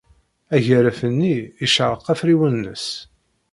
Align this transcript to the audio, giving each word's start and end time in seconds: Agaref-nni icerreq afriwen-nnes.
Agaref-nni 0.55 1.35
icerreq 1.65 2.05
afriwen-nnes. 2.13 2.87